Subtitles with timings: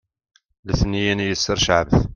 [0.67, 2.01] letniyen yesser ceɛbet